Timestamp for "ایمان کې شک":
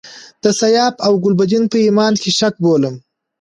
1.85-2.53